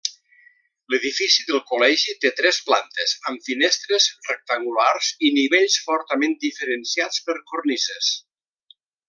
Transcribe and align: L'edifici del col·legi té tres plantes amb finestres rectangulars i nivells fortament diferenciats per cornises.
L'edifici 0.93 1.43
del 1.49 1.59
col·legi 1.71 2.15
té 2.23 2.31
tres 2.39 2.59
plantes 2.69 3.13
amb 3.31 3.45
finestres 3.49 4.07
rectangulars 4.31 5.11
i 5.29 5.31
nivells 5.37 5.77
fortament 5.91 6.35
diferenciats 6.47 7.23
per 7.29 7.39
cornises. 7.53 8.11